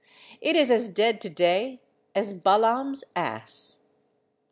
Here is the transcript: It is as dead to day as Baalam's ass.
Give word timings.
It 0.41 0.55
is 0.55 0.71
as 0.71 0.89
dead 0.89 1.21
to 1.21 1.29
day 1.29 1.79
as 2.15 2.33
Baalam's 2.33 3.03
ass. 3.15 3.81